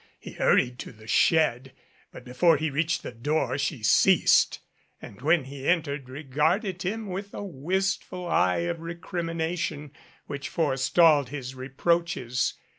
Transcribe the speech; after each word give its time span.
He 0.19 0.31
hurried 0.31 0.79
to 0.79 0.91
the 0.91 1.05
shed, 1.05 1.73
but 2.11 2.23
before 2.25 2.57
he 2.57 2.71
reached 2.71 3.03
the 3.03 3.11
door 3.11 3.59
she 3.59 3.83
ceased, 3.83 4.59
and 4.99 5.21
when 5.21 5.43
he 5.43 5.67
entered 5.69 6.09
regarded 6.09 6.81
him 6.81 7.05
with 7.05 7.35
a 7.35 7.43
wistful 7.43 8.27
eye 8.27 8.61
of 8.65 8.79
recrimination 8.79 9.91
which 10.25 10.49
forestalled 10.49 11.29
his 11.29 11.53
reproaches. 11.53 12.55